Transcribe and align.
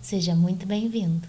seja 0.00 0.34
muito 0.34 0.66
bem-vindo. 0.66 1.26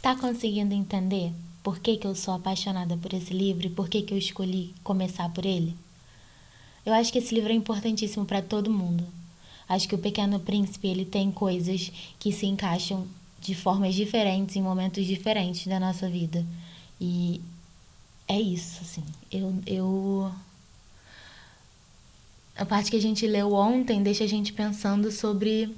Tá 0.00 0.16
conseguindo 0.16 0.74
entender 0.74 1.32
por 1.62 1.78
que, 1.78 1.96
que 1.96 2.06
eu 2.06 2.14
sou 2.14 2.34
apaixonada 2.34 2.96
por 2.96 3.12
esse 3.12 3.32
livro 3.32 3.66
e 3.66 3.70
por 3.70 3.88
que, 3.88 4.02
que 4.02 4.12
eu 4.12 4.18
escolhi 4.18 4.74
começar 4.82 5.28
por 5.30 5.44
ele? 5.44 5.76
Eu 6.84 6.92
acho 6.92 7.12
que 7.12 7.18
esse 7.18 7.34
livro 7.34 7.52
é 7.52 7.54
importantíssimo 7.54 8.24
para 8.24 8.42
todo 8.42 8.70
mundo. 8.70 9.06
Acho 9.68 9.88
que 9.88 9.94
o 9.94 9.98
Pequeno 9.98 10.40
Príncipe 10.40 10.88
ele 10.88 11.04
tem 11.04 11.30
coisas 11.30 11.92
que 12.18 12.32
se 12.32 12.46
encaixam 12.46 13.06
de 13.40 13.54
formas 13.54 13.94
diferentes 13.94 14.56
em 14.56 14.62
momentos 14.62 15.06
diferentes 15.06 15.66
da 15.66 15.78
nossa 15.78 16.08
vida. 16.08 16.44
E 17.00 17.40
é 18.26 18.40
isso, 18.40 18.80
assim. 18.82 19.04
Eu, 19.30 19.54
eu 19.66 20.32
a 22.56 22.64
parte 22.64 22.90
que 22.90 22.96
a 22.96 23.00
gente 23.00 23.26
leu 23.26 23.52
ontem 23.54 24.02
deixa 24.02 24.24
a 24.24 24.26
gente 24.26 24.52
pensando 24.52 25.10
sobre 25.10 25.74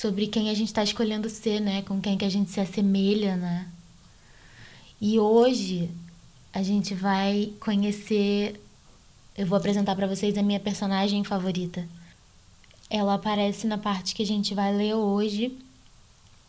sobre 0.00 0.28
quem 0.28 0.48
a 0.48 0.54
gente 0.54 0.68
está 0.68 0.84
escolhendo 0.84 1.28
ser, 1.28 1.60
né? 1.60 1.82
Com 1.82 2.00
quem 2.00 2.16
que 2.16 2.24
a 2.24 2.28
gente 2.28 2.52
se 2.52 2.60
assemelha, 2.60 3.34
né? 3.34 3.66
E 5.00 5.18
hoje 5.18 5.90
a 6.52 6.62
gente 6.62 6.94
vai 6.94 7.52
conhecer. 7.58 8.60
Eu 9.36 9.44
vou 9.46 9.58
apresentar 9.58 9.96
para 9.96 10.06
vocês 10.06 10.38
a 10.38 10.42
minha 10.42 10.60
personagem 10.60 11.24
favorita. 11.24 11.84
Ela 12.88 13.14
aparece 13.14 13.66
na 13.66 13.76
parte 13.76 14.14
que 14.14 14.22
a 14.22 14.26
gente 14.26 14.54
vai 14.54 14.72
ler 14.72 14.94
hoje. 14.94 15.58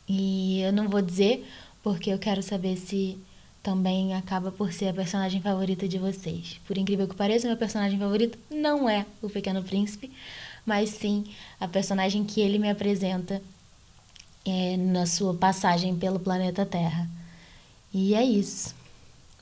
E 0.08 0.62
eu 0.62 0.72
não 0.72 0.88
vou 0.88 1.02
dizer 1.02 1.44
porque 1.82 2.12
eu 2.12 2.20
quero 2.20 2.44
saber 2.44 2.78
se 2.78 3.18
também 3.64 4.14
acaba 4.14 4.52
por 4.52 4.72
ser 4.72 4.90
a 4.90 4.94
personagem 4.94 5.42
favorita 5.42 5.88
de 5.88 5.98
vocês. 5.98 6.60
Por 6.68 6.78
incrível 6.78 7.08
que 7.08 7.16
pareça, 7.16 7.48
meu 7.48 7.58
personagem 7.58 7.98
favorito 7.98 8.38
não 8.50 8.88
é 8.88 9.08
o 9.24 9.30
Pequeno 9.30 9.64
Príncipe, 9.64 10.12
mas 10.70 10.92
sim 10.92 11.26
a 11.60 11.68
personagem 11.68 12.24
que 12.24 12.40
ele 12.40 12.60
me 12.60 12.70
apresenta 12.70 13.42
é, 14.46 14.78
na 14.78 15.08
sua 15.08 15.34
passagem 15.34 15.96
pelo 15.96 16.20
planeta 16.20 16.64
Terra. 16.64 17.10
E 17.92 18.14
é 18.14 18.24
isso. 18.24 18.76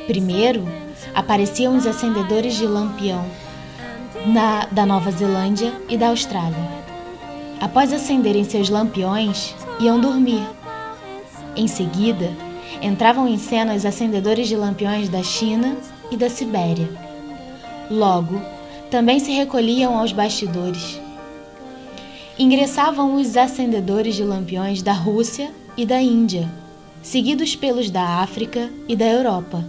Primeiro, 0.09 0.67
apareciam 1.13 1.77
os 1.77 1.85
acendedores 1.85 2.55
de 2.55 2.65
lampião 2.65 3.23
na, 4.25 4.65
da 4.65 4.83
Nova 4.83 5.11
Zelândia 5.11 5.71
e 5.87 5.95
da 5.95 6.07
Austrália. 6.07 6.57
Após 7.61 7.93
acenderem 7.93 8.43
seus 8.43 8.69
lampiões, 8.69 9.53
iam 9.79 10.01
dormir. 10.01 10.41
Em 11.55 11.67
seguida, 11.67 12.31
entravam 12.81 13.27
em 13.27 13.37
cena 13.37 13.75
os 13.75 13.85
acendedores 13.85 14.47
de 14.47 14.55
lampiões 14.55 15.09
da 15.09 15.21
China 15.21 15.77
e 16.09 16.17
da 16.17 16.27
Sibéria. 16.27 16.89
Logo, 17.87 18.41
também 18.89 19.19
se 19.19 19.31
recolhiam 19.31 19.95
aos 19.95 20.11
bastidores. 20.11 20.99
Ingressavam 22.39 23.13
os 23.13 23.37
acendedores 23.37 24.15
de 24.15 24.23
lampiões 24.23 24.81
da 24.81 24.91
Rússia 24.91 25.51
e 25.77 25.85
da 25.85 26.01
Índia, 26.01 26.49
seguidos 26.99 27.55
pelos 27.55 27.91
da 27.91 28.23
África 28.23 28.71
e 28.87 28.95
da 28.95 29.05
Europa 29.05 29.63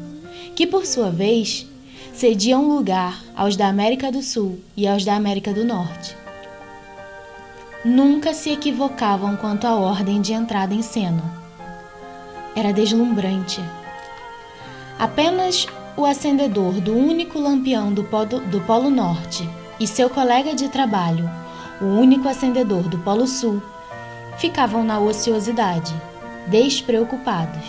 que 0.55 0.67
por 0.67 0.87
sua 0.87 1.11
vez 1.11 1.67
cediam 2.13 2.69
lugar 2.69 3.23
aos 3.35 3.57
da 3.57 3.69
América 3.69 4.13
do 4.13 4.23
Sul 4.23 4.59
e 4.77 4.87
aos 4.87 5.05
da 5.05 5.15
América 5.15 5.53
do 5.53 5.65
Norte. 5.65 6.17
Nunca 7.85 8.35
se 8.35 8.51
equivocavam 8.51 9.37
quanto 9.37 9.67
à 9.67 9.75
ordem 9.75 10.21
de 10.21 10.35
entrada 10.35 10.75
em 10.75 10.83
cena. 10.83 11.23
Era 12.55 12.73
deslumbrante. 12.73 13.61
Apenas 14.99 15.67
o 15.97 16.05
acendedor 16.05 16.75
do 16.75 16.95
único 16.95 17.39
lampião 17.39 17.93
do 17.93 18.05
Polo, 18.05 18.41
do 18.41 18.61
Polo 18.67 18.91
Norte 18.91 19.49
e 19.79 19.87
seu 19.87 20.11
colega 20.11 20.55
de 20.55 20.69
trabalho, 20.69 21.31
o 21.81 21.87
único 21.87 22.29
acendedor 22.29 22.83
do 22.83 22.99
Polo 22.99 23.27
Sul, 23.27 23.63
ficavam 24.37 24.85
na 24.85 25.01
ociosidade, 25.01 25.95
despreocupados, 26.49 27.65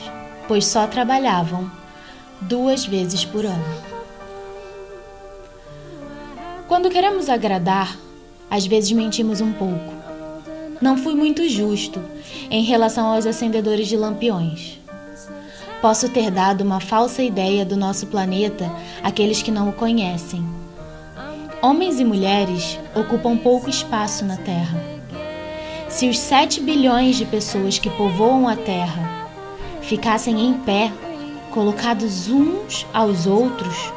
pois 0.46 0.66
só 0.66 0.88
trabalhavam 0.88 1.72
duas 2.42 2.86
vezes 2.86 3.24
por 3.24 3.46
ano. 3.46 3.64
Quando 6.68 6.90
queremos 6.90 7.30
agradar, 7.30 7.98
às 8.50 8.66
vezes 8.66 8.92
mentimos 8.92 9.42
um 9.42 9.52
pouco. 9.54 9.94
Não 10.82 10.98
fui 10.98 11.14
muito 11.14 11.48
justo 11.48 12.02
em 12.50 12.64
relação 12.64 13.08
aos 13.08 13.26
acendedores 13.26 13.88
de 13.88 13.96
lampiões. 13.96 14.80
Posso 15.82 16.10
ter 16.10 16.32
dado 16.32 16.62
uma 16.62 16.80
falsa 16.80 17.22
ideia 17.22 17.66
do 17.66 17.76
nosso 17.76 18.08
planeta 18.08 18.72
àqueles 19.04 19.42
que 19.42 19.52
não 19.52 19.70
o 19.70 19.74
conhecem. 19.74 20.44
Homens 21.62 22.00
e 22.00 22.04
mulheres 22.04 22.80
ocupam 22.96 23.38
pouco 23.38 23.70
espaço 23.70 24.26
na 24.26 24.38
Terra. 24.38 24.82
Se 25.88 26.08
os 26.08 26.18
7 26.18 26.62
bilhões 26.62 27.18
de 27.18 27.26
pessoas 27.26 27.78
que 27.78 27.90
povoam 27.90 28.48
a 28.48 28.56
Terra 28.56 29.30
ficassem 29.82 30.40
em 30.40 30.54
pé 30.54 30.92
colocados 31.52 32.30
uns 32.30 32.88
aos 32.94 33.28
outros, 33.28 33.92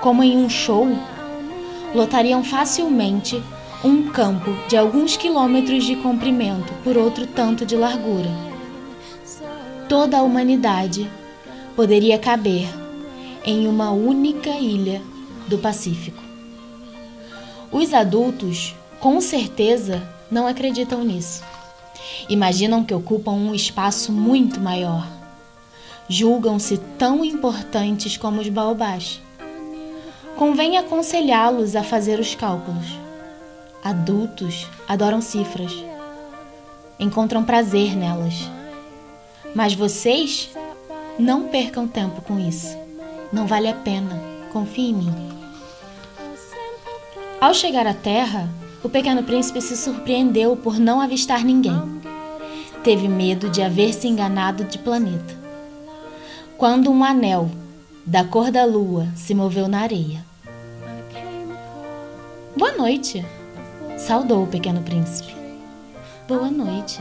como 0.00 0.22
em 0.22 0.36
um 0.36 0.48
show, 0.48 0.86
lotariam 1.94 2.42
facilmente 2.42 3.42
um 3.84 4.10
campo 4.10 4.50
de 4.68 4.76
alguns 4.76 5.16
quilômetros 5.16 5.84
de 5.84 5.96
comprimento 5.96 6.72
por 6.84 6.96
outro 6.96 7.26
tanto 7.26 7.64
de 7.64 7.76
largura. 7.76 8.30
Toda 9.88 10.18
a 10.18 10.22
humanidade 10.22 11.10
poderia 11.74 12.18
caber 12.18 12.68
em 13.44 13.66
uma 13.66 13.90
única 13.90 14.50
ilha 14.50 15.02
do 15.48 15.58
Pacífico. 15.58 16.22
Os 17.70 17.92
adultos, 17.92 18.74
com 19.00 19.20
certeza, 19.20 20.02
não 20.30 20.46
acreditam 20.46 21.02
nisso. 21.02 21.42
Imaginam 22.28 22.84
que 22.84 22.94
ocupam 22.94 23.32
um 23.32 23.54
espaço 23.54 24.12
muito 24.12 24.60
maior 24.60 25.21
julgam-se 26.08 26.78
tão 26.98 27.24
importantes 27.24 28.16
como 28.16 28.40
os 28.40 28.48
baobás. 28.48 29.20
Convém 30.36 30.76
aconselhá-los 30.76 31.76
a 31.76 31.82
fazer 31.82 32.18
os 32.18 32.34
cálculos. 32.34 32.98
Adultos 33.84 34.66
adoram 34.88 35.20
cifras. 35.20 35.72
Encontram 36.98 37.44
prazer 37.44 37.96
nelas. 37.96 38.50
Mas 39.54 39.74
vocês 39.74 40.50
não 41.18 41.48
percam 41.48 41.86
tempo 41.86 42.22
com 42.22 42.38
isso. 42.38 42.76
Não 43.32 43.46
vale 43.46 43.68
a 43.68 43.74
pena. 43.74 44.20
Confie 44.52 44.90
em 44.90 44.94
mim. 44.94 45.32
Ao 47.40 47.52
chegar 47.52 47.86
à 47.86 47.94
Terra, 47.94 48.48
o 48.82 48.88
pequeno 48.88 49.22
príncipe 49.22 49.60
se 49.60 49.76
surpreendeu 49.76 50.56
por 50.56 50.78
não 50.78 51.00
avistar 51.00 51.44
ninguém. 51.44 52.00
Teve 52.84 53.08
medo 53.08 53.48
de 53.48 53.62
haver 53.62 53.92
se 53.92 54.08
enganado 54.08 54.64
de 54.64 54.78
planeta. 54.78 55.41
Quando 56.62 56.92
um 56.92 57.02
anel 57.02 57.50
da 58.06 58.22
cor 58.22 58.52
da 58.52 58.64
lua 58.64 59.08
se 59.16 59.34
moveu 59.34 59.66
na 59.66 59.80
areia. 59.80 60.24
Boa 62.56 62.70
noite, 62.70 63.26
saudou 63.98 64.44
o 64.44 64.46
pequeno 64.46 64.80
príncipe. 64.80 65.34
Boa 66.28 66.52
noite, 66.52 67.00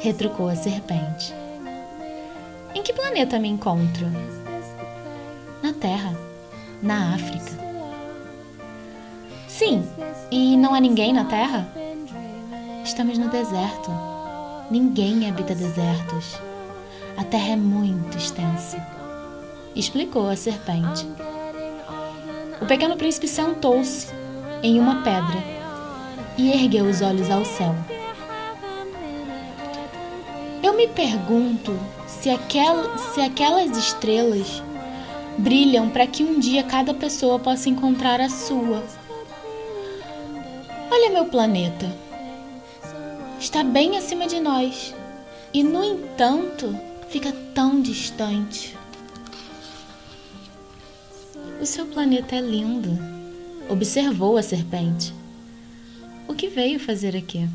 retrucou 0.00 0.50
a 0.50 0.54
serpente. 0.54 1.32
Em 2.74 2.82
que 2.82 2.92
planeta 2.92 3.38
me 3.38 3.48
encontro? 3.48 4.06
Na 5.62 5.72
Terra, 5.72 6.14
na 6.82 7.14
África. 7.14 7.52
Sim, 9.48 9.82
e 10.30 10.58
não 10.58 10.74
há 10.74 10.80
ninguém 10.80 11.10
na 11.10 11.24
Terra? 11.24 11.66
Estamos 12.84 13.16
no 13.16 13.30
deserto. 13.30 13.90
Ninguém 14.70 15.26
habita 15.26 15.54
desertos. 15.54 16.38
A 17.16 17.24
Terra 17.24 17.52
é 17.52 17.56
muito 17.56 18.18
extensa. 18.18 18.76
Explicou 19.74 20.28
a 20.28 20.36
serpente. 20.36 21.06
O 22.60 22.66
pequeno 22.66 22.96
príncipe 22.96 23.28
sentou-se 23.28 24.08
em 24.62 24.80
uma 24.80 25.02
pedra 25.02 25.42
e 26.36 26.50
ergueu 26.50 26.86
os 26.86 27.00
olhos 27.02 27.30
ao 27.30 27.44
céu. 27.44 27.74
Eu 30.62 30.74
me 30.74 30.88
pergunto 30.88 31.78
se, 32.06 32.30
aquel, 32.30 32.98
se 32.98 33.20
aquelas 33.20 33.76
estrelas 33.76 34.62
brilham 35.38 35.90
para 35.90 36.06
que 36.06 36.24
um 36.24 36.40
dia 36.40 36.64
cada 36.64 36.94
pessoa 36.94 37.38
possa 37.38 37.68
encontrar 37.68 38.20
a 38.20 38.28
sua. 38.28 38.82
Olha 40.90 41.10
meu 41.10 41.26
planeta. 41.26 41.90
Está 43.38 43.62
bem 43.62 43.96
acima 43.96 44.26
de 44.26 44.40
nós 44.40 44.94
e, 45.52 45.62
no 45.62 45.84
entanto, 45.84 46.74
fica 47.14 47.30
tão 47.54 47.80
distante. 47.80 48.76
O 51.60 51.64
seu 51.64 51.86
planeta 51.86 52.34
é 52.34 52.40
lindo, 52.40 52.90
observou 53.68 54.36
a 54.36 54.42
serpente. 54.42 55.14
O 56.26 56.34
que 56.34 56.48
veio 56.48 56.80
fazer 56.80 57.16
aqui? 57.16 57.48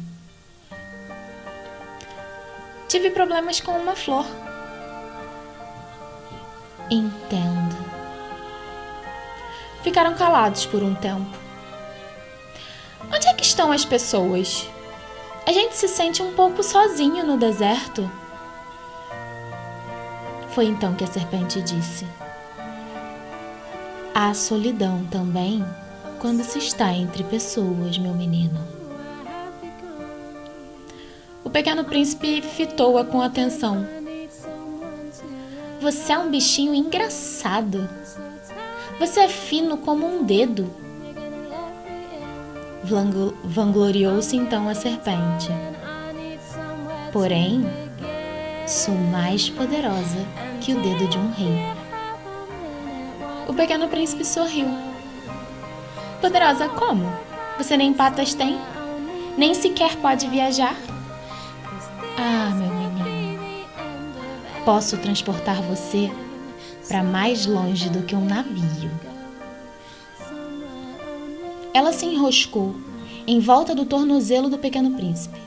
Tive 2.87 3.09
problemas 3.09 3.59
com 3.59 3.73
uma 3.73 3.97
flor. 3.97 4.25
Entendo. 6.89 7.75
Ficaram 9.83 10.15
calados 10.15 10.65
por 10.65 10.81
um 10.81 10.95
tempo. 10.95 11.37
Onde 13.13 13.27
é 13.27 13.33
que 13.33 13.43
estão 13.43 13.73
as 13.73 13.83
pessoas? 13.83 14.65
A 15.45 15.51
gente 15.51 15.75
se 15.75 15.89
sente 15.89 16.21
um 16.21 16.33
pouco 16.33 16.63
sozinho 16.63 17.25
no 17.25 17.35
deserto. 17.35 18.09
Foi 20.59 20.65
então 20.65 20.93
que 20.93 21.05
a 21.05 21.07
serpente 21.07 21.61
disse: 21.61 22.05
Há 24.13 24.33
solidão 24.33 25.05
também 25.09 25.63
quando 26.19 26.43
se 26.43 26.59
está 26.59 26.91
entre 26.91 27.23
pessoas, 27.23 27.97
meu 27.97 28.13
menino. 28.13 28.59
O 31.45 31.49
pequeno 31.49 31.85
príncipe 31.85 32.41
fitou-a 32.41 33.05
com 33.05 33.21
atenção. 33.21 33.87
Você 35.79 36.11
é 36.11 36.19
um 36.19 36.29
bichinho 36.29 36.75
engraçado. 36.75 37.89
Você 38.99 39.21
é 39.21 39.29
fino 39.29 39.77
como 39.77 40.05
um 40.05 40.25
dedo 40.25 40.69
Vangloriou-se 43.45 44.35
então 44.35 44.67
a 44.67 44.75
serpente. 44.75 45.47
Porém, 47.13 47.63
sou 48.67 48.95
mais 48.95 49.49
poderosa 49.49 50.48
que 50.59 50.73
o 50.73 50.81
dedo 50.81 51.07
de 51.07 51.17
um 51.17 51.31
rei. 51.31 51.73
O 53.47 53.53
pequeno 53.53 53.87
príncipe 53.87 54.25
sorriu. 54.25 54.67
Poderosa 56.21 56.69
como? 56.69 57.11
Você 57.57 57.75
nem 57.75 57.93
patas 57.93 58.33
tem? 58.33 58.59
Nem 59.37 59.53
sequer 59.53 59.95
pode 59.97 60.27
viajar? 60.27 60.75
Ah, 62.17 62.53
meu 62.53 62.69
menino, 62.69 63.39
posso 64.65 64.97
transportar 64.97 65.61
você 65.61 66.11
para 66.87 67.03
mais 67.03 67.45
longe 67.45 67.89
do 67.89 68.03
que 68.03 68.15
um 68.15 68.25
navio. 68.25 68.91
Ela 71.73 71.93
se 71.93 72.05
enroscou 72.05 72.75
em 73.25 73.39
volta 73.39 73.73
do 73.73 73.85
tornozelo 73.85 74.49
do 74.49 74.57
pequeno 74.57 74.91
príncipe, 74.91 75.39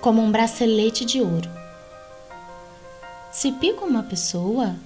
como 0.00 0.22
um 0.22 0.30
bracelete 0.30 1.04
de 1.04 1.20
ouro. 1.20 1.61
Se 3.32 3.50
pico 3.50 3.86
uma 3.86 4.02
pessoa, 4.02 4.76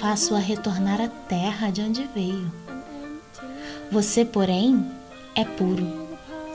faço-a 0.00 0.38
retornar 0.38 0.98
à 0.98 1.08
terra 1.08 1.70
de 1.70 1.82
onde 1.82 2.08
veio. 2.14 2.50
Você, 3.92 4.24
porém, 4.24 4.90
é 5.34 5.44
puro 5.44 5.86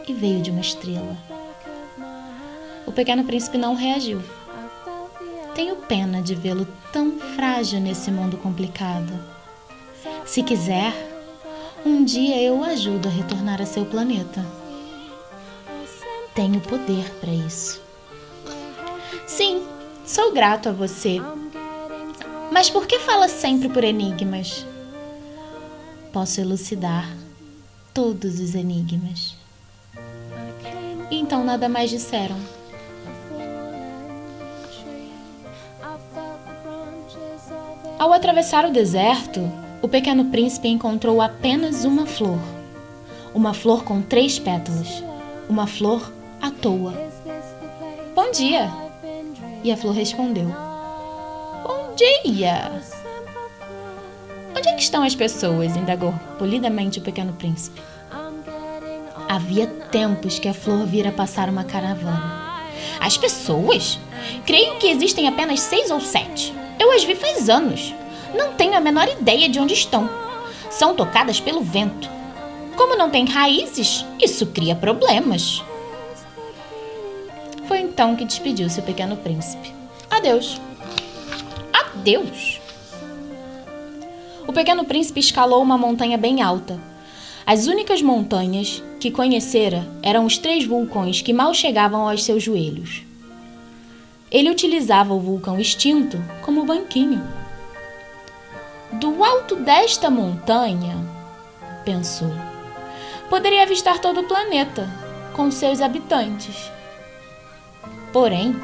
e 0.07 0.13
veio 0.13 0.41
de 0.41 0.49
uma 0.49 0.61
estrela. 0.61 1.15
O 2.87 2.91
pequeno 2.91 3.23
príncipe 3.23 3.55
não 3.55 3.75
reagiu. 3.75 4.19
Tenho 5.53 5.75
pena 5.75 6.23
de 6.23 6.33
vê-lo 6.33 6.67
tão 6.91 7.19
frágil 7.35 7.79
nesse 7.79 8.09
mundo 8.09 8.35
complicado. 8.37 9.13
Se 10.25 10.41
quiser, 10.41 10.91
um 11.85 12.03
dia 12.03 12.41
eu 12.41 12.61
o 12.61 12.63
ajudo 12.63 13.07
a 13.07 13.11
retornar 13.11 13.61
a 13.61 13.65
seu 13.67 13.85
planeta. 13.85 14.43
Tenho 16.33 16.59
poder 16.61 17.07
para 17.19 17.31
isso. 17.31 17.79
Sim, 19.27 19.63
sou 20.05 20.33
grato 20.33 20.69
a 20.69 20.71
você. 20.71 21.19
Mas 22.51 22.69
por 22.69 22.85
que 22.85 22.99
fala 22.99 23.27
sempre 23.27 23.69
por 23.69 23.83
enigmas? 23.83 24.65
Posso 26.11 26.41
elucidar 26.41 27.09
todos 27.93 28.39
os 28.39 28.55
enigmas. 28.55 29.35
Então 31.09 31.43
nada 31.43 31.67
mais 31.69 31.89
disseram. 31.89 32.37
Ao 37.97 38.11
atravessar 38.11 38.65
o 38.65 38.71
deserto, 38.71 39.41
o 39.81 39.87
pequeno 39.87 40.25
príncipe 40.25 40.67
encontrou 40.67 41.21
apenas 41.21 41.85
uma 41.85 42.05
flor. 42.05 42.39
Uma 43.33 43.53
flor 43.53 43.83
com 43.83 44.01
três 44.01 44.39
pétalas. 44.39 45.03
Uma 45.47 45.67
flor 45.67 46.11
à 46.41 46.49
toa. 46.49 46.93
Bom 48.15 48.31
dia! 48.31 48.80
E 49.63 49.71
a 49.71 49.77
flor 49.77 49.93
respondeu: 49.93 50.47
Bom 51.63 51.93
dia! 51.95 52.71
Onde 54.57 54.67
é 54.67 54.73
que 54.73 54.81
estão 54.81 55.03
as 55.03 55.13
pessoas? 55.13 55.75
indagou 55.75 56.13
polidamente 56.39 56.99
o 56.99 57.01
pequeno 57.01 57.33
príncipe. 57.33 57.81
Havia 59.29 59.67
tempos 59.67 60.39
que 60.39 60.47
a 60.47 60.53
flor 60.53 60.85
vira 60.85 61.11
passar 61.11 61.47
uma 61.47 61.63
caravana. 61.63 62.59
As 62.99 63.17
pessoas? 63.17 63.99
Creio 64.45 64.77
que 64.77 64.87
existem 64.87 65.27
apenas 65.27 65.59
seis 65.59 65.91
ou 65.91 66.01
sete. 66.01 66.53
Eu 66.79 66.91
as 66.91 67.03
vi 67.03 67.15
faz 67.15 67.47
anos. 67.47 67.93
Não 68.33 68.53
tenho 68.53 68.75
a 68.75 68.79
menor 68.79 69.07
ideia 69.07 69.47
de 69.47 69.59
onde 69.59 69.73
estão. 69.73 70.09
São 70.69 70.95
tocadas 70.95 71.39
pelo 71.39 71.61
vento. 71.61 72.09
Como 72.75 72.97
não 72.97 73.09
tem 73.09 73.25
raízes, 73.25 74.05
isso 74.19 74.47
cria 74.47 74.75
problemas. 74.75 75.63
Então 77.91 78.15
que 78.15 78.23
despediu-se 78.23 78.79
o 78.79 78.83
pequeno 78.83 79.17
príncipe. 79.17 79.73
Adeus. 80.09 80.61
Adeus. 81.73 82.61
O 84.47 84.53
pequeno 84.53 84.85
príncipe 84.85 85.19
escalou 85.19 85.61
uma 85.61 85.77
montanha 85.77 86.17
bem 86.17 86.41
alta. 86.41 86.79
As 87.45 87.67
únicas 87.67 88.01
montanhas 88.01 88.81
que 88.97 89.11
conhecera 89.11 89.85
eram 90.01 90.25
os 90.25 90.37
três 90.37 90.65
vulcões 90.65 91.21
que 91.21 91.33
mal 91.33 91.53
chegavam 91.53 92.07
aos 92.07 92.23
seus 92.23 92.41
joelhos. 92.41 93.03
Ele 94.31 94.49
utilizava 94.49 95.13
o 95.13 95.19
vulcão 95.19 95.59
extinto 95.59 96.17
como 96.43 96.63
banquinho. 96.63 97.21
Do 98.93 99.21
alto 99.21 99.57
desta 99.57 100.09
montanha, 100.09 100.95
pensou, 101.83 102.31
poderia 103.29 103.63
avistar 103.63 103.99
todo 103.99 104.21
o 104.21 104.27
planeta, 104.27 104.89
com 105.33 105.51
seus 105.51 105.81
habitantes. 105.81 106.71
Porém, 108.13 108.55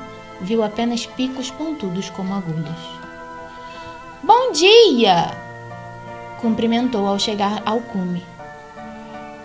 viu 0.42 0.64
apenas 0.64 1.06
picos 1.06 1.50
pontudos 1.52 2.10
como 2.10 2.34
agulhas. 2.34 2.80
Bom 4.24 4.52
dia! 4.52 5.48
cumprimentou 6.38 7.08
ao 7.08 7.20
chegar 7.20 7.62
ao 7.66 7.82
cume. 7.82 8.24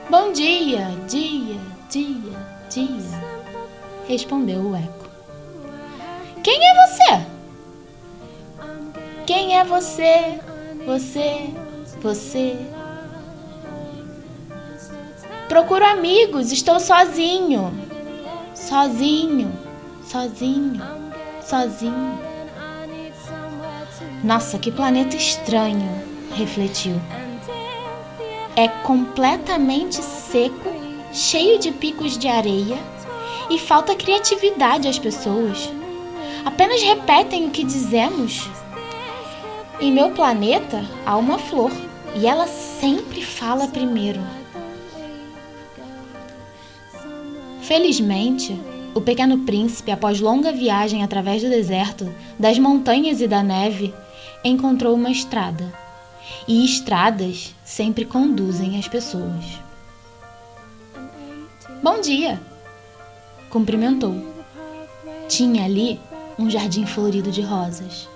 Bom 0.09 0.33
dia, 0.33 0.89
dia, 1.09 1.59
dia, 1.91 2.39
dia, 2.69 3.21
respondeu 4.07 4.61
o 4.61 4.77
eco. 4.77 5.09
Quem 6.43 6.61
é 6.61 6.87
você? 6.87 7.27
Quem 9.27 9.59
é 9.59 9.65
você? 9.65 10.41
Você, 10.85 11.51
você. 12.01 12.59
Procuro 15.49 15.85
amigos, 15.85 16.51
estou 16.51 16.81
sozinho. 16.81 17.73
Sozinho, 18.55 19.53
sozinho, 20.12 20.78
sozinho. 21.42 22.19
Nossa, 24.23 24.59
que 24.59 24.71
planeta 24.71 25.16
estranho, 25.16 25.88
refletiu. 26.35 27.00
É 28.54 28.69
completamente 28.69 29.97
seco, 29.97 30.71
cheio 31.14 31.59
de 31.59 31.73
picos 31.73 32.19
de 32.19 32.28
areia 32.28 32.76
e 33.49 33.59
falta 33.59 33.97
criatividade 33.97 34.87
às 34.87 34.99
pessoas. 34.99 35.73
Apenas 36.45 36.83
repetem 36.83 37.47
o 37.47 37.50
que 37.50 37.64
dizemos 37.64 38.47
em 39.81 39.90
meu 39.90 40.11
planeta 40.11 40.85
há 41.07 41.16
uma 41.16 41.38
flor 41.38 41.73
e 42.14 42.26
ela 42.26 42.47
sempre 42.47 43.25
fala 43.25 43.66
primeiro. 43.66 44.21
Felizmente, 47.62 48.61
o 48.95 49.01
pequeno 49.01 49.39
príncipe, 49.41 49.91
após 49.91 50.21
longa 50.21 50.53
viagem 50.53 51.03
através 51.03 51.43
do 51.43 51.49
deserto, 51.49 52.13
das 52.39 52.59
montanhas 52.59 53.21
e 53.21 53.27
da 53.27 53.43
neve, 53.43 53.95
encontrou 54.45 54.95
uma 54.95 55.11
estrada. 55.11 55.73
E 56.47 56.65
estradas 56.65 57.55
sempre 57.65 58.05
conduzem 58.05 58.79
as 58.79 58.87
pessoas. 58.87 59.45
Bom 61.83 62.01
dia! 62.01 62.41
Cumprimentou. 63.51 64.15
Tinha 65.29 65.65
ali 65.65 66.01
um 66.39 66.49
jardim 66.51 66.87
florido 66.87 67.31
de 67.31 67.43
rosas. 67.43 68.09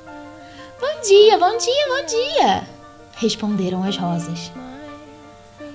Bom 0.81 1.01
dia, 1.07 1.39
bom 1.39 1.57
dia, 1.57 1.87
bom 1.89 2.07
dia! 2.07 2.69
Responderam 3.17 3.83
as 3.83 3.97
rosas. 3.97 4.53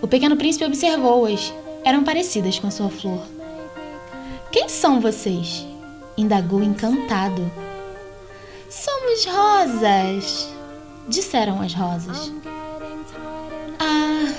O 0.02 0.08
pequeno 0.08 0.36
príncipe 0.36 0.66
observou-as. 0.66 1.54
Eram 1.84 2.04
parecidas 2.04 2.60
com 2.60 2.68
a 2.68 2.72
sua 2.72 2.90
flor. 2.90 3.41
Quem 4.52 4.68
são 4.68 5.00
vocês? 5.00 5.66
indagou 6.18 6.62
encantado. 6.62 7.50
Somos 8.70 9.26
rosas, 9.26 10.54
disseram 11.08 11.62
as 11.62 11.74
rosas. 11.74 12.32
Ah. 13.80 14.34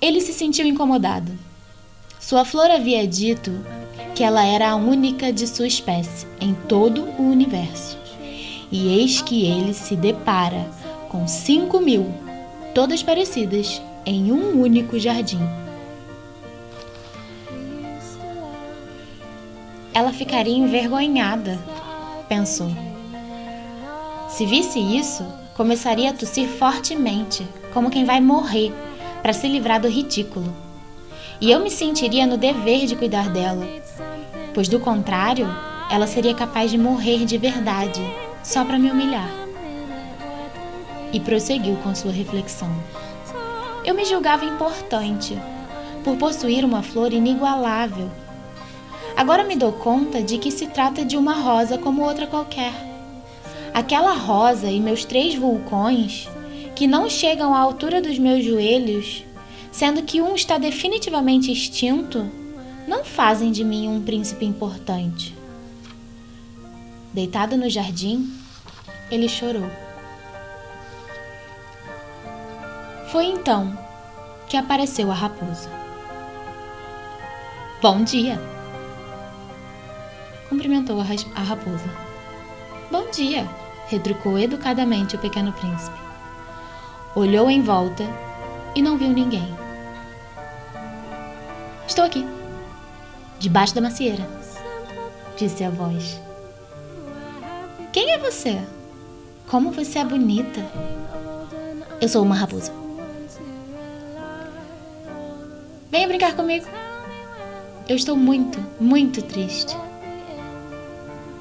Ele 0.00 0.20
se 0.20 0.32
sentiu 0.32 0.66
incomodado. 0.66 1.32
Sua 2.20 2.44
flor 2.44 2.70
havia 2.70 3.06
dito 3.06 3.50
que 4.14 4.22
ela 4.22 4.44
era 4.44 4.70
a 4.70 4.76
única 4.76 5.32
de 5.32 5.48
sua 5.48 5.66
espécie 5.66 6.26
em 6.40 6.54
todo 6.54 7.04
o 7.18 7.22
universo. 7.22 7.98
E 8.70 8.88
eis 8.88 9.20
que 9.20 9.44
ele 9.44 9.74
se 9.74 9.96
depara 9.96 10.70
com 11.08 11.26
cinco 11.26 11.80
mil, 11.80 12.06
todas 12.72 13.02
parecidas, 13.02 13.82
em 14.06 14.30
um 14.30 14.60
único 14.60 14.98
jardim. 14.98 15.63
Ela 19.94 20.12
ficaria 20.12 20.56
envergonhada, 20.56 21.56
pensou. 22.28 22.68
Se 24.28 24.44
visse 24.44 24.80
isso, 24.80 25.24
começaria 25.56 26.10
a 26.10 26.12
tossir 26.12 26.48
fortemente, 26.48 27.46
como 27.72 27.90
quem 27.90 28.04
vai 28.04 28.20
morrer, 28.20 28.72
para 29.22 29.32
se 29.32 29.46
livrar 29.46 29.80
do 29.80 29.88
ridículo. 29.88 30.52
E 31.40 31.48
eu 31.48 31.60
me 31.60 31.70
sentiria 31.70 32.26
no 32.26 32.36
dever 32.36 32.86
de 32.86 32.96
cuidar 32.96 33.30
dela, 33.30 33.64
pois 34.52 34.68
do 34.68 34.80
contrário, 34.80 35.46
ela 35.88 36.08
seria 36.08 36.34
capaz 36.34 36.72
de 36.72 36.78
morrer 36.78 37.24
de 37.24 37.38
verdade, 37.38 38.02
só 38.42 38.64
para 38.64 38.78
me 38.80 38.90
humilhar. 38.90 39.30
E 41.12 41.20
prosseguiu 41.20 41.76
com 41.76 41.94
sua 41.94 42.10
reflexão. 42.10 42.70
Eu 43.84 43.94
me 43.94 44.04
julgava 44.04 44.44
importante, 44.44 45.38
por 46.02 46.16
possuir 46.16 46.64
uma 46.64 46.82
flor 46.82 47.12
inigualável. 47.12 48.10
Agora 49.16 49.44
me 49.44 49.54
dou 49.54 49.72
conta 49.72 50.20
de 50.20 50.38
que 50.38 50.50
se 50.50 50.66
trata 50.66 51.04
de 51.04 51.16
uma 51.16 51.34
rosa 51.34 51.78
como 51.78 52.02
outra 52.02 52.26
qualquer. 52.26 52.72
Aquela 53.72 54.12
rosa 54.12 54.68
e 54.70 54.80
meus 54.80 55.04
três 55.04 55.34
vulcões, 55.36 56.28
que 56.74 56.86
não 56.86 57.08
chegam 57.08 57.54
à 57.54 57.58
altura 57.58 58.02
dos 58.02 58.18
meus 58.18 58.44
joelhos, 58.44 59.24
sendo 59.70 60.02
que 60.02 60.20
um 60.20 60.34
está 60.34 60.58
definitivamente 60.58 61.50
extinto, 61.50 62.28
não 62.88 63.04
fazem 63.04 63.52
de 63.52 63.64
mim 63.64 63.88
um 63.88 64.02
príncipe 64.02 64.44
importante. 64.44 65.34
Deitado 67.12 67.56
no 67.56 67.70
jardim, 67.70 68.28
ele 69.10 69.28
chorou. 69.28 69.70
Foi 73.12 73.26
então 73.26 73.78
que 74.48 74.56
apareceu 74.56 75.10
a 75.10 75.14
raposa. 75.14 75.70
Bom 77.80 78.02
dia! 78.02 78.53
Cumprimentou 80.54 81.00
a 81.00 81.42
raposa. 81.42 81.90
Bom 82.88 83.10
dia! 83.10 83.44
retrucou 83.88 84.38
educadamente 84.38 85.16
o 85.16 85.18
pequeno 85.18 85.52
príncipe. 85.52 85.98
Olhou 87.16 87.50
em 87.50 87.60
volta 87.60 88.04
e 88.72 88.80
não 88.80 88.96
viu 88.96 89.08
ninguém. 89.08 89.52
Estou 91.88 92.04
aqui 92.04 92.24
debaixo 93.40 93.74
da 93.74 93.80
macieira, 93.80 94.24
disse 95.36 95.64
a 95.64 95.70
voz. 95.70 96.20
Quem 97.92 98.12
é 98.12 98.18
você? 98.18 98.62
Como 99.48 99.72
você 99.72 99.98
é 99.98 100.04
bonita. 100.04 100.64
Eu 102.00 102.08
sou 102.08 102.22
uma 102.22 102.36
raposa. 102.36 102.72
Venha 105.90 106.06
brincar 106.06 106.36
comigo. 106.36 106.66
Eu 107.88 107.96
estou 107.96 108.14
muito, 108.14 108.64
muito 108.80 109.20
triste. 109.20 109.76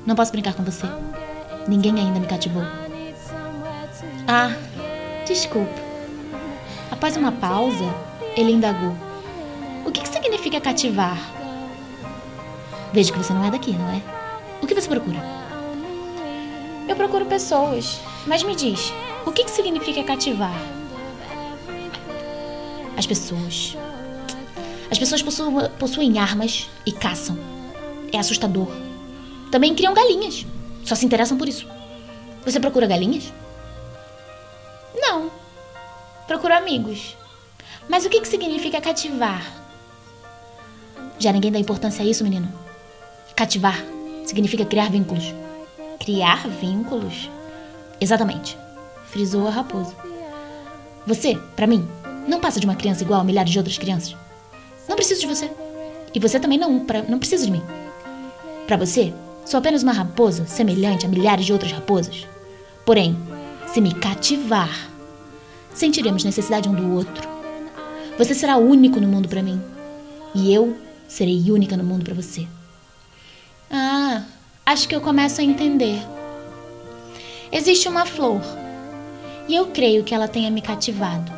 Não 0.05 0.15
posso 0.15 0.31
brincar 0.31 0.53
com 0.53 0.63
você. 0.63 0.85
Ninguém 1.67 1.97
ainda 1.97 2.19
me 2.19 2.27
cativou. 2.27 2.63
Ah, 4.27 4.51
desculpa. 5.25 5.73
Após 6.91 7.15
uma 7.15 7.31
pausa, 7.31 7.85
ele 8.35 8.51
indagou: 8.51 8.95
O 9.85 9.91
que 9.91 10.07
significa 10.07 10.59
cativar? 10.59 11.17
Vejo 12.91 13.11
que 13.11 13.17
você 13.17 13.33
não 13.33 13.43
é 13.43 13.51
daqui, 13.51 13.71
não 13.71 13.89
é? 13.89 14.01
O 14.61 14.67
que 14.67 14.75
você 14.75 14.87
procura? 14.87 15.19
Eu 16.87 16.95
procuro 16.95 17.25
pessoas. 17.25 17.99
Mas 18.27 18.43
me 18.43 18.55
diz, 18.55 18.93
o 19.25 19.31
que, 19.31 19.43
que 19.43 19.51
significa 19.51 20.03
cativar? 20.03 20.55
As 22.97 23.07
pessoas. 23.07 23.75
As 24.91 24.99
pessoas 24.99 25.21
possuem, 25.21 25.69
possuem 25.79 26.19
armas 26.19 26.69
e 26.85 26.91
caçam. 26.91 27.37
É 28.11 28.19
assustador. 28.19 28.82
Também 29.53 29.75
criam 29.75 29.93
galinhas. 29.93 30.47
Só 30.83 30.95
se 30.95 31.05
interessam 31.05 31.37
por 31.37 31.47
isso. 31.47 31.67
Você 32.43 32.59
procura 32.59 32.87
galinhas? 32.87 33.31
Não. 34.95 35.29
Procuro 36.25 36.55
amigos. 36.55 37.15
Mas 37.87 38.03
o 38.03 38.09
que, 38.09 38.19
que 38.19 38.27
significa 38.27 38.81
cativar? 38.81 39.45
Já 41.19 41.31
ninguém 41.31 41.51
dá 41.51 41.59
importância 41.59 42.03
a 42.03 42.07
isso, 42.07 42.23
menino. 42.23 42.51
Cativar 43.35 43.77
significa 44.25 44.65
criar 44.65 44.89
vínculos. 44.89 45.31
Criar 45.99 46.47
vínculos? 46.47 47.29
Exatamente, 48.01 48.57
frisou 49.05 49.47
a 49.47 49.51
raposa. 49.51 49.95
Você, 51.05 51.35
para 51.55 51.67
mim, 51.67 51.87
não 52.27 52.39
passa 52.39 52.59
de 52.59 52.65
uma 52.65 52.75
criança 52.75 53.03
igual 53.03 53.21
a 53.21 53.23
milhares 53.23 53.51
de 53.51 53.59
outras 53.59 53.77
crianças. 53.77 54.15
Não 54.89 54.95
preciso 54.95 55.21
de 55.21 55.27
você. 55.27 55.51
E 56.11 56.19
você 56.19 56.39
também 56.39 56.57
não, 56.57 56.83
pra, 56.83 57.03
não 57.03 57.19
precisa 57.19 57.45
de 57.45 57.51
mim. 57.51 57.61
Para 58.65 58.77
você, 58.77 59.13
sou 59.45 59.57
apenas 59.57 59.83
uma 59.83 59.91
raposa 59.91 60.45
semelhante 60.45 61.05
a 61.05 61.09
milhares 61.09 61.45
de 61.45 61.53
outras 61.53 61.71
raposas. 61.71 62.27
Porém, 62.85 63.17
se 63.67 63.81
me 63.81 63.93
cativar, 63.93 64.89
sentiremos 65.73 66.23
necessidade 66.23 66.69
um 66.69 66.73
do 66.73 66.93
outro. 66.93 67.27
Você 68.17 68.33
será 68.33 68.57
único 68.57 68.99
no 68.99 69.07
mundo 69.07 69.27
para 69.27 69.41
mim. 69.41 69.61
E 70.35 70.53
eu 70.53 70.77
serei 71.07 71.51
única 71.51 71.77
no 71.77 71.83
mundo 71.83 72.03
para 72.03 72.13
você. 72.13 72.47
Ah, 73.69 74.23
acho 74.65 74.87
que 74.87 74.95
eu 74.95 75.01
começo 75.01 75.41
a 75.41 75.43
entender. 75.43 76.01
Existe 77.51 77.87
uma 77.87 78.05
flor 78.05 78.41
e 79.47 79.55
eu 79.55 79.67
creio 79.67 80.03
que 80.03 80.13
ela 80.13 80.27
tenha 80.27 80.49
me 80.49 80.61
cativado. 80.61 81.31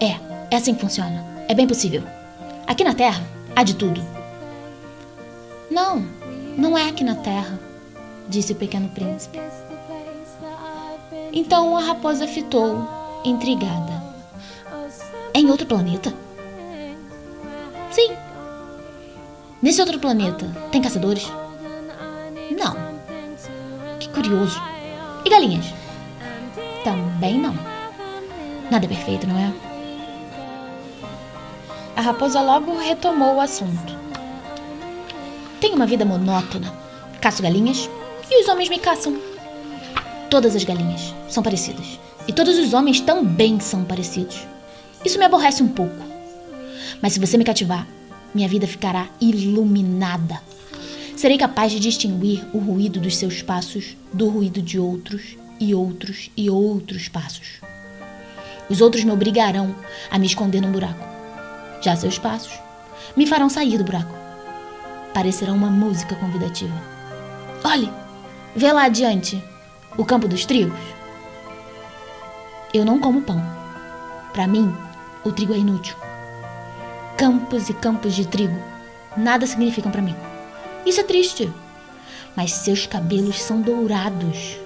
É, 0.00 0.18
é 0.50 0.56
assim 0.56 0.74
que 0.74 0.80
funciona. 0.80 1.24
É 1.48 1.54
bem 1.54 1.66
possível. 1.66 2.02
Aqui 2.66 2.84
na 2.84 2.94
Terra 2.94 3.22
há 3.56 3.62
de 3.62 3.74
tudo. 3.74 4.00
Não, 5.70 6.06
não 6.58 6.76
é 6.76 6.88
aqui 6.88 7.04
na 7.04 7.14
Terra, 7.14 7.58
disse 8.28 8.52
o 8.52 8.56
pequeno 8.56 8.88
príncipe. 8.88 9.38
Então 11.32 11.76
a 11.76 11.80
raposa 11.80 12.26
fitou, 12.26 13.22
intrigada. 13.24 14.02
É 15.32 15.38
em 15.38 15.50
outro 15.50 15.66
planeta? 15.66 16.12
Sim. 17.92 18.12
Nesse 19.62 19.80
outro 19.80 20.00
planeta, 20.00 20.46
tem 20.72 20.82
caçadores? 20.82 21.30
Não. 22.50 22.76
Que 24.00 24.08
curioso. 24.08 24.60
E 25.24 25.30
galinhas? 25.30 25.66
Também 26.82 27.38
não. 27.38 27.54
Nada 28.68 28.84
é 28.84 28.88
perfeito, 28.88 29.28
não 29.28 29.38
é? 29.38 29.52
A 31.94 32.00
raposa 32.00 32.40
logo 32.40 32.76
retomou 32.78 33.36
o 33.36 33.40
assunto. 33.40 33.97
Tenho 35.60 35.74
uma 35.74 35.86
vida 35.86 36.04
monótona. 36.04 36.72
Caço 37.20 37.42
galinhas 37.42 37.90
e 38.30 38.42
os 38.42 38.48
homens 38.48 38.68
me 38.68 38.78
caçam. 38.78 39.18
Todas 40.30 40.54
as 40.54 40.62
galinhas 40.64 41.14
são 41.28 41.42
parecidas. 41.42 41.98
E 42.26 42.32
todos 42.32 42.58
os 42.58 42.74
homens 42.74 43.00
também 43.00 43.58
são 43.58 43.84
parecidos. 43.84 44.46
Isso 45.04 45.18
me 45.18 45.24
aborrece 45.24 45.62
um 45.62 45.68
pouco. 45.68 46.04
Mas 47.00 47.14
se 47.14 47.20
você 47.20 47.36
me 47.36 47.44
cativar, 47.44 47.86
minha 48.34 48.48
vida 48.48 48.66
ficará 48.66 49.08
iluminada. 49.20 50.40
Serei 51.16 51.38
capaz 51.38 51.72
de 51.72 51.80
distinguir 51.80 52.46
o 52.52 52.58
ruído 52.58 53.00
dos 53.00 53.16
seus 53.16 53.42
passos 53.42 53.96
do 54.12 54.28
ruído 54.28 54.62
de 54.62 54.78
outros 54.78 55.36
e 55.58 55.74
outros 55.74 56.30
e 56.36 56.48
outros 56.48 57.08
passos. 57.08 57.60
Os 58.68 58.80
outros 58.80 59.02
me 59.02 59.10
obrigarão 59.10 59.74
a 60.10 60.18
me 60.18 60.26
esconder 60.26 60.60
num 60.60 60.70
buraco. 60.70 61.04
Já 61.82 61.96
seus 61.96 62.18
passos 62.18 62.52
me 63.16 63.26
farão 63.26 63.48
sair 63.48 63.78
do 63.78 63.84
buraco. 63.84 64.17
Parecerão 65.18 65.56
uma 65.56 65.68
música 65.68 66.14
convidativa. 66.14 66.80
Olhe, 67.64 67.90
vê 68.54 68.72
lá 68.72 68.84
adiante 68.84 69.42
o 69.96 70.04
campo 70.04 70.28
dos 70.28 70.46
trigos. 70.46 70.78
Eu 72.72 72.84
não 72.84 73.00
como 73.00 73.22
pão. 73.22 73.42
Para 74.32 74.46
mim, 74.46 74.72
o 75.24 75.32
trigo 75.32 75.52
é 75.52 75.58
inútil. 75.58 75.96
Campos 77.16 77.68
e 77.68 77.74
campos 77.74 78.14
de 78.14 78.28
trigo 78.28 78.56
nada 79.16 79.44
significam 79.44 79.90
para 79.90 80.02
mim. 80.02 80.14
Isso 80.86 81.00
é 81.00 81.02
triste. 81.02 81.52
Mas 82.36 82.52
seus 82.52 82.86
cabelos 82.86 83.42
são 83.42 83.60
dourados. 83.60 84.56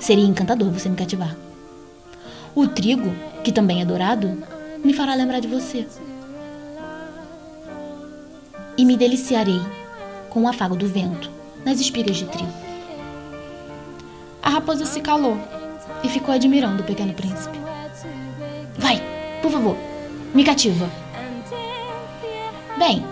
Seria 0.00 0.24
encantador 0.24 0.70
você 0.70 0.88
me 0.88 0.96
cativar. 0.96 1.36
O 2.54 2.66
trigo, 2.66 3.14
que 3.44 3.52
também 3.52 3.82
é 3.82 3.84
dourado, 3.84 4.42
me 4.82 4.94
fará 4.94 5.14
lembrar 5.14 5.40
de 5.40 5.48
você. 5.48 5.86
E 8.76 8.84
me 8.84 8.96
deliciarei 8.96 9.60
com 10.30 10.42
o 10.42 10.48
afago 10.48 10.74
do 10.74 10.88
vento 10.88 11.30
nas 11.64 11.80
espigas 11.80 12.16
de 12.16 12.26
trigo. 12.26 12.52
A 14.42 14.50
raposa 14.50 14.84
se 14.84 15.00
calou 15.00 15.38
e 16.02 16.08
ficou 16.08 16.34
admirando 16.34 16.82
o 16.82 16.86
pequeno 16.86 17.14
príncipe. 17.14 17.58
Vai, 18.76 19.00
por 19.40 19.50
favor, 19.50 19.76
me 20.34 20.44
cativa. 20.44 20.90
Bem, 22.76 23.04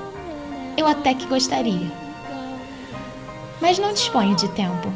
eu 0.76 0.86
até 0.86 1.14
que 1.14 1.26
gostaria. 1.26 1.90
Mas 3.60 3.78
não 3.78 3.92
disponho 3.92 4.34
de 4.34 4.48
tempo. 4.48 4.92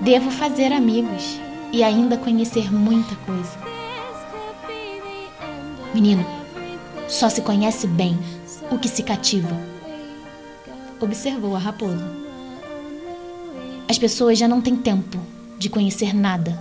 Devo 0.00 0.30
fazer 0.30 0.72
amigos 0.72 1.38
e 1.70 1.84
ainda 1.84 2.16
conhecer 2.16 2.72
muita 2.72 3.14
coisa. 3.26 3.58
Menino, 5.92 6.24
só 7.06 7.28
se 7.28 7.42
conhece 7.42 7.86
bem 7.86 8.18
o 8.70 8.78
que 8.78 8.88
se 8.88 9.02
cativa. 9.02 9.56
Observou 11.00 11.56
a 11.56 11.58
raposa. 11.58 12.06
As 13.88 13.98
pessoas 13.98 14.38
já 14.38 14.46
não 14.46 14.60
têm 14.60 14.76
tempo 14.76 15.18
de 15.58 15.68
conhecer 15.68 16.14
nada. 16.14 16.58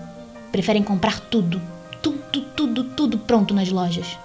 Preferem 0.52 0.82
comprar 0.82 1.20
tudo, 1.20 1.62
tudo, 2.02 2.42
tudo, 2.56 2.84
tudo 2.84 3.18
pronto 3.20 3.54
nas 3.54 3.70
lojas. 3.70 4.18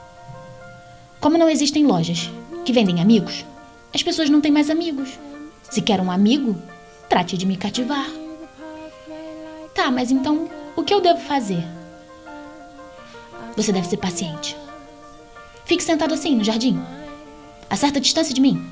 Como 1.21 1.37
não 1.37 1.51
existem 1.51 1.87
lojas 1.87 2.31
que 2.65 2.73
vendem 2.73 3.01
amigos, 3.01 3.45
as 3.95 4.03
pessoas 4.03 4.31
não 4.31 4.41
têm 4.41 4.51
mais 4.51 4.71
amigos. 4.71 5.19
Se 5.71 5.83
quer 5.83 6.01
um 6.01 6.11
amigo, 6.11 6.57
trate 7.09 7.37
de 7.37 7.47
me 7.47 7.57
cativar. 7.57 8.09
Tá, 9.75 9.91
mas 9.91 10.11
então 10.11 10.49
o 10.77 10.83
que 10.83 10.95
eu 10.95 11.01
devo 11.01 11.21
fazer? 11.21 11.65
Você 13.57 13.73
deve 13.73 13.87
ser 13.87 13.99
paciente. 13.99 14.57
Fique 15.65 15.83
sentado 15.83 16.15
assim 16.15 16.37
no 16.37 16.45
jardim, 16.45 16.81
a 17.69 17.77
certa 17.77 18.01
distância 18.01 18.35
de 18.35 18.41
mim. 18.41 18.65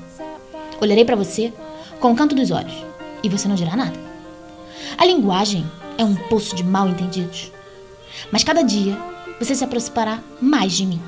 Olharei 0.81 1.05
para 1.05 1.15
você 1.15 1.53
com 1.99 2.11
o 2.11 2.15
canto 2.15 2.35
dos 2.35 2.51
olhos 2.51 2.73
e 3.23 3.29
você 3.29 3.47
não 3.47 3.55
dirá 3.55 3.75
nada. 3.75 3.97
A 4.97 5.05
linguagem 5.05 5.65
é 5.97 6.03
um 6.03 6.15
poço 6.15 6.55
de 6.55 6.63
mal 6.63 6.87
entendidos. 6.87 7.51
Mas 8.31 8.43
cada 8.43 8.61
dia 8.61 8.97
você 9.39 9.55
se 9.55 9.63
aproximará 9.63 10.21
mais 10.41 10.73
de 10.73 10.85
mim. 10.85 11.01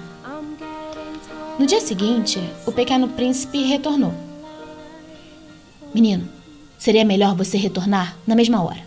No 1.58 1.66
dia 1.66 1.80
seguinte, 1.80 2.40
o 2.66 2.72
pequeno 2.72 3.08
príncipe 3.08 3.64
retornou. 3.64 4.14
Menino, 5.94 6.28
seria 6.78 7.06
melhor 7.06 7.36
você 7.36 7.58
retornar 7.58 8.18
na 8.28 8.36
mesma 8.36 8.62
hora. 8.62 8.84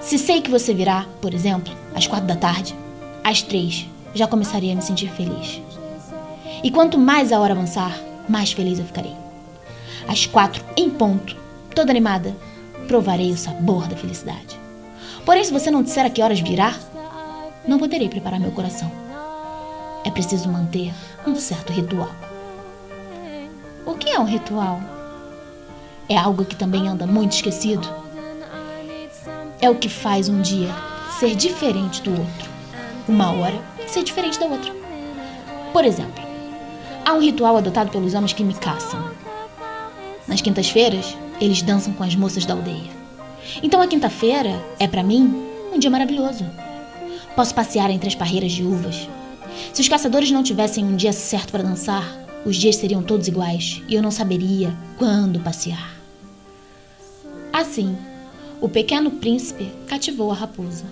Se 0.00 0.18
sei 0.18 0.40
que 0.40 0.50
você 0.50 0.72
virá, 0.72 1.06
por 1.20 1.34
exemplo, 1.34 1.74
às 1.94 2.06
quatro 2.06 2.26
da 2.26 2.36
tarde, 2.36 2.74
às 3.22 3.42
três 3.42 3.86
já 4.14 4.26
começaria 4.26 4.72
a 4.72 4.76
me 4.76 4.82
sentir 4.82 5.10
feliz. 5.10 5.60
E 6.62 6.70
quanto 6.70 6.98
mais 6.98 7.32
a 7.32 7.38
hora 7.38 7.54
avançar, 7.54 7.98
mais 8.28 8.52
feliz 8.52 8.78
eu 8.78 8.84
ficarei. 8.84 9.14
Às 10.06 10.26
quatro, 10.26 10.64
em 10.76 10.90
ponto, 10.90 11.36
toda 11.74 11.90
animada, 11.90 12.36
provarei 12.86 13.30
o 13.32 13.36
sabor 13.36 13.86
da 13.86 13.96
felicidade. 13.96 14.58
Porém, 15.24 15.44
se 15.44 15.52
você 15.52 15.70
não 15.70 15.82
disser 15.82 16.04
a 16.04 16.10
que 16.10 16.22
horas 16.22 16.40
virá, 16.40 16.74
não 17.66 17.78
poderei 17.78 18.08
preparar 18.08 18.40
meu 18.40 18.50
coração. 18.50 18.90
É 20.04 20.10
preciso 20.10 20.48
manter 20.48 20.92
um 21.26 21.36
certo 21.36 21.72
ritual. 21.72 22.10
O 23.86 23.94
que 23.94 24.10
é 24.10 24.18
um 24.18 24.24
ritual? 24.24 24.80
É 26.08 26.16
algo 26.16 26.44
que 26.44 26.56
também 26.56 26.88
anda 26.88 27.06
muito 27.06 27.32
esquecido. 27.32 27.88
É 29.60 29.70
o 29.70 29.76
que 29.76 29.88
faz 29.88 30.28
um 30.28 30.40
dia 30.40 30.68
ser 31.18 31.34
diferente 31.34 32.02
do 32.02 32.10
outro, 32.10 32.50
uma 33.06 33.30
hora 33.30 33.60
ser 33.86 34.02
diferente 34.02 34.38
da 34.38 34.46
outra. 34.46 34.72
Por 35.72 35.84
exemplo, 35.84 36.29
há 37.04 37.12
um 37.14 37.20
ritual 37.20 37.56
adotado 37.56 37.90
pelos 37.90 38.14
homens 38.14 38.32
que 38.32 38.44
me 38.44 38.54
caçam. 38.54 39.10
Nas 40.26 40.40
quintas-feiras, 40.40 41.16
eles 41.40 41.62
dançam 41.62 41.92
com 41.92 42.04
as 42.04 42.14
moças 42.14 42.44
da 42.44 42.54
aldeia. 42.54 42.90
Então 43.62 43.80
a 43.80 43.86
quinta-feira 43.86 44.62
é 44.78 44.86
para 44.86 45.02
mim 45.02 45.46
um 45.72 45.78
dia 45.78 45.90
maravilhoso. 45.90 46.44
Posso 47.34 47.54
passear 47.54 47.90
entre 47.90 48.08
as 48.08 48.14
parreiras 48.14 48.52
de 48.52 48.62
uvas. 48.62 49.08
Se 49.72 49.80
os 49.80 49.88
caçadores 49.88 50.30
não 50.30 50.42
tivessem 50.42 50.84
um 50.84 50.96
dia 50.96 51.12
certo 51.12 51.50
para 51.50 51.62
dançar, 51.62 52.04
os 52.44 52.56
dias 52.56 52.76
seriam 52.76 53.02
todos 53.02 53.28
iguais 53.28 53.82
e 53.88 53.94
eu 53.94 54.02
não 54.02 54.10
saberia 54.10 54.74
quando 54.98 55.40
passear. 55.40 55.94
Assim, 57.52 57.96
o 58.60 58.68
pequeno 58.68 59.10
príncipe 59.10 59.70
cativou 59.86 60.30
a 60.30 60.34
raposa, 60.34 60.84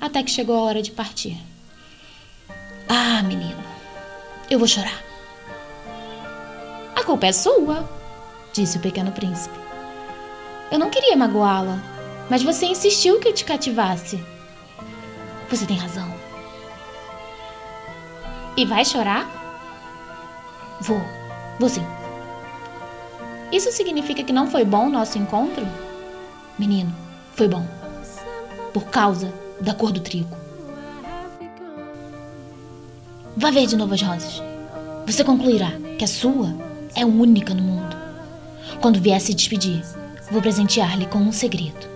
até 0.00 0.22
que 0.22 0.30
chegou 0.30 0.56
a 0.56 0.62
hora 0.62 0.82
de 0.82 0.90
partir. 0.90 1.36
Ah, 2.88 3.22
menino, 3.22 3.62
eu 4.50 4.58
vou 4.58 4.68
chorar. 4.68 5.13
A 7.04 7.06
culpa 7.06 7.26
é 7.26 7.32
sua, 7.32 7.86
disse 8.50 8.78
o 8.78 8.80
pequeno 8.80 9.12
príncipe. 9.12 9.54
Eu 10.72 10.78
não 10.78 10.88
queria 10.88 11.14
magoá-la, 11.14 11.78
mas 12.30 12.42
você 12.42 12.64
insistiu 12.64 13.20
que 13.20 13.28
eu 13.28 13.34
te 13.34 13.44
cativasse. 13.44 14.24
Você 15.50 15.66
tem 15.66 15.76
razão. 15.76 16.10
E 18.56 18.64
vai 18.64 18.86
chorar? 18.86 19.28
Vou, 20.80 20.98
vou 21.60 21.68
sim. 21.68 21.84
Isso 23.52 23.70
significa 23.70 24.24
que 24.24 24.32
não 24.32 24.50
foi 24.50 24.64
bom 24.64 24.86
o 24.86 24.90
nosso 24.90 25.18
encontro? 25.18 25.68
Menino, 26.58 26.90
foi 27.34 27.48
bom. 27.48 27.66
Por 28.72 28.84
causa 28.86 29.30
da 29.60 29.74
cor 29.74 29.92
do 29.92 30.00
trigo. 30.00 30.34
Vá 33.36 33.50
ver 33.50 33.66
de 33.66 33.76
novo 33.76 33.92
as 33.92 34.00
rosas. 34.00 34.42
Você 35.04 35.22
concluirá 35.22 35.72
que 35.98 36.04
a 36.04 36.08
sua 36.08 36.72
é 36.94 37.04
única 37.04 37.54
no 37.54 37.62
mundo. 37.62 37.96
Quando 38.80 39.00
vier 39.00 39.20
se 39.20 39.34
despedir, 39.34 39.82
vou 40.30 40.40
presentear-lhe 40.40 41.06
com 41.06 41.18
um 41.18 41.32
segredo. 41.32 41.88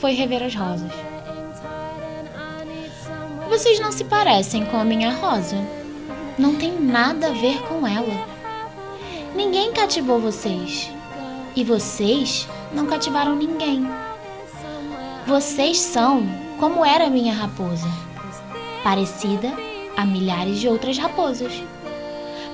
Foi 0.00 0.12
rever 0.12 0.42
as 0.42 0.54
rosas. 0.54 0.92
Vocês 3.48 3.80
não 3.80 3.90
se 3.90 4.04
parecem 4.04 4.64
com 4.66 4.76
a 4.76 4.84
minha 4.84 5.12
rosa. 5.12 5.56
Não 6.38 6.54
tem 6.54 6.80
nada 6.80 7.28
a 7.28 7.32
ver 7.32 7.60
com 7.62 7.86
ela. 7.86 8.28
Ninguém 9.34 9.72
cativou 9.72 10.20
vocês. 10.20 10.90
E 11.56 11.64
vocês 11.64 12.46
não 12.72 12.86
cativaram 12.86 13.34
ninguém. 13.34 13.88
Vocês 15.26 15.78
são 15.78 16.22
como 16.58 16.84
era 16.84 17.06
a 17.06 17.10
minha 17.10 17.34
raposa, 17.34 17.88
parecida 18.82 19.67
a 19.98 20.04
milhares 20.04 20.60
de 20.60 20.68
outras 20.68 20.96
raposas. 20.96 21.52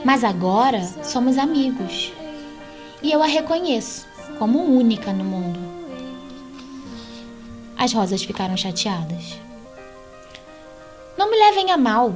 Mas 0.03 0.25
agora 0.25 0.83
somos 1.03 1.37
amigos 1.37 2.11
e 3.03 3.13
eu 3.13 3.23
a 3.23 3.27
reconheço 3.27 4.07
como 4.39 4.65
única 4.65 5.13
no 5.13 5.25
mundo. 5.25 5.61
As 7.77 7.93
rosas 7.93 8.23
ficaram 8.23 8.57
chateadas. 8.57 9.39
Não 11.19 11.31
me 11.31 11.37
levem 11.37 11.71
a 11.71 11.77
mal. 11.77 12.15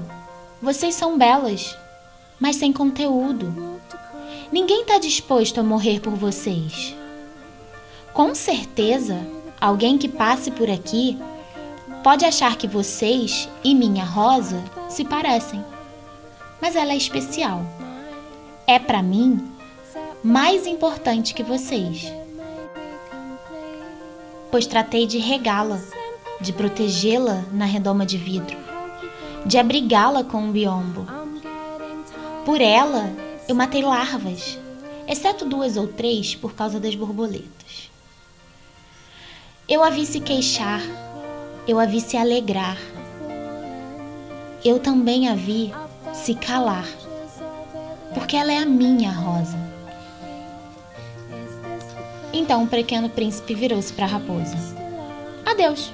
Vocês 0.63 0.95
são 0.95 1.19
belas, 1.19 1.77
mas 2.41 2.57
sem 2.57 2.73
conteúdo. 2.73 3.53
Ninguém 4.51 4.81
está 4.81 4.97
disposto 4.97 5.61
a 5.61 5.63
morrer 5.63 6.01
por 6.01 6.15
vocês. 6.15 6.97
Com 8.15 8.35
certeza, 8.35 9.21
alguém 9.61 9.99
que 9.99 10.09
passe 10.09 10.51
por 10.51 10.71
aqui 10.71 11.19
pode 12.03 12.25
achar 12.25 12.57
que 12.57 12.67
vocês 12.67 13.49
e 13.63 13.75
minha 13.75 14.05
rosa 14.05 14.63
se 14.89 15.05
parecem. 15.05 15.65
Mas 16.61 16.77
ela 16.77 16.93
é 16.93 16.97
especial. 16.97 17.63
É 18.67 18.79
para 18.79 19.03
mim 19.03 19.53
mais 20.23 20.67
importante 20.67 21.35
que 21.35 21.43
vocês. 21.43 22.13
Pois 24.51 24.67
tratei 24.67 25.07
de 25.07 25.19
regá-la, 25.19 25.81
de 26.41 26.53
protegê-la 26.53 27.45
na 27.53 27.65
redoma 27.65 28.07
de 28.07 28.17
vidro, 28.17 28.57
de 29.45 29.59
abrigá-la 29.59 30.25
com 30.25 30.39
um 30.39 30.53
biombo. 30.53 31.07
Por 32.45 32.61
ela, 32.61 33.11
eu 33.47 33.55
matei 33.55 33.83
larvas, 33.83 34.59
exceto 35.07 35.45
duas 35.45 35.77
ou 35.77 35.87
três 35.87 36.35
por 36.35 36.55
causa 36.55 36.81
das 36.81 36.95
borboletas. 36.95 37.91
Eu 39.69 39.85
a 39.85 39.91
vi 39.91 40.07
se 40.07 40.19
queixar, 40.19 40.81
eu 41.69 41.79
a 41.79 41.85
vi 41.85 42.01
se 42.01 42.17
alegrar. 42.17 42.79
Eu 44.65 44.81
também 44.81 45.29
a 45.29 45.35
vi 45.35 45.71
se 46.15 46.35
calar, 46.35 46.89
porque 48.15 48.39
ela 48.39 48.51
é 48.51 48.57
a 48.57 48.67
minha 48.67 49.13
rosa. 49.13 49.59
Então 52.33 52.65
o 52.65 52.67
pequeno 52.67 53.11
príncipe 53.11 53.55
virou-se 53.55 53.93
para 53.93 54.07
a 54.07 54.09
raposa. 54.09 54.57
Adeus. 55.45 55.93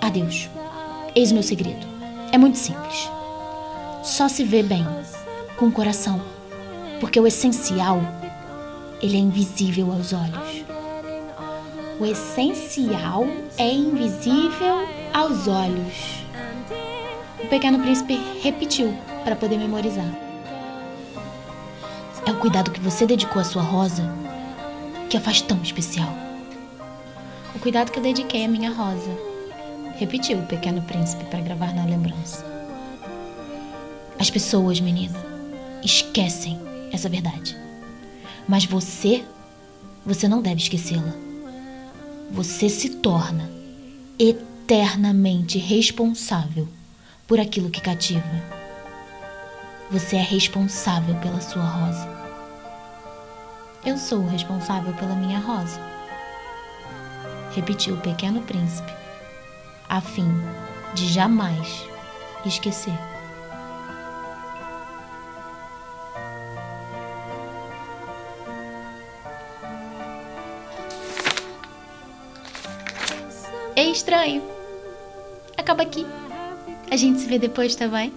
Adeus. 0.00 0.48
Eis 1.14 1.30
meu 1.30 1.42
segredo. 1.42 1.86
É 2.32 2.38
muito 2.38 2.56
simples. 2.56 3.10
Só 4.02 4.28
se 4.28 4.44
vê 4.44 4.62
bem 4.62 4.86
com 5.58 5.66
o 5.66 5.72
coração, 5.72 6.22
porque 7.00 7.20
o 7.20 7.26
essencial 7.26 8.00
ele 9.02 9.16
é 9.16 9.20
invisível 9.20 9.92
aos 9.92 10.14
olhos. 10.14 10.79
O 12.00 12.06
essencial 12.06 13.26
é 13.58 13.70
invisível 13.70 14.88
aos 15.12 15.46
olhos. 15.46 16.24
O 17.38 17.46
pequeno 17.46 17.78
príncipe 17.78 18.18
repetiu 18.40 18.96
para 19.22 19.36
poder 19.36 19.58
memorizar. 19.58 20.10
É 22.24 22.30
o 22.30 22.38
cuidado 22.38 22.70
que 22.70 22.80
você 22.80 23.04
dedicou 23.04 23.42
à 23.42 23.44
sua 23.44 23.60
rosa 23.60 24.02
que 25.10 25.16
a 25.18 25.20
faz 25.20 25.42
tão 25.42 25.60
especial. 25.60 26.08
O 27.54 27.58
cuidado 27.58 27.92
que 27.92 27.98
eu 27.98 28.02
dediquei 28.02 28.46
à 28.46 28.48
minha 28.48 28.72
rosa, 28.72 29.10
repetiu 29.98 30.38
o 30.38 30.46
pequeno 30.46 30.80
príncipe 30.80 31.24
para 31.24 31.42
gravar 31.42 31.74
na 31.74 31.84
lembrança. 31.84 32.42
As 34.18 34.30
pessoas, 34.30 34.80
menina, 34.80 35.18
esquecem 35.84 36.58
essa 36.90 37.10
verdade. 37.10 37.54
Mas 38.48 38.64
você, 38.64 39.22
você 40.06 40.26
não 40.26 40.40
deve 40.40 40.62
esquecê-la. 40.62 41.29
Você 42.32 42.68
se 42.68 42.90
torna 42.90 43.50
eternamente 44.16 45.58
responsável 45.58 46.68
por 47.26 47.40
aquilo 47.40 47.70
que 47.70 47.80
cativa. 47.80 48.22
Você 49.90 50.14
é 50.14 50.22
responsável 50.22 51.16
pela 51.16 51.40
sua 51.40 51.64
rosa. 51.64 52.08
Eu 53.84 53.98
sou 53.98 54.24
responsável 54.26 54.94
pela 54.94 55.16
minha 55.16 55.40
rosa, 55.40 55.80
repetiu 57.52 57.94
o 57.94 58.00
pequeno 58.00 58.42
príncipe, 58.42 58.92
a 59.88 60.00
fim 60.00 60.28
de 60.94 61.12
jamais 61.12 61.84
esquecer. 62.44 63.09
Estranho. 74.20 74.42
Acaba 75.56 75.82
aqui. 75.82 76.06
A 76.90 76.96
gente 76.96 77.20
se 77.20 77.26
vê 77.26 77.38
depois, 77.38 77.74
tá 77.74 77.88
bem? 77.88 78.12